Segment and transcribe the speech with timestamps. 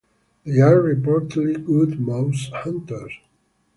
[0.45, 3.13] They are reportedly good mouse hunters.